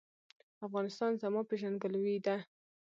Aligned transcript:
افغانستان 0.67 1.11
زما 1.23 1.41
پیژندګلوي 1.49 2.17
ده 2.25 2.35